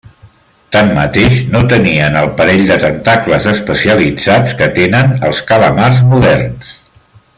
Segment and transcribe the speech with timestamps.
[0.75, 6.75] Tanmateix no tenien el parell de tentacles especialitzats que tenen els calamars moderns.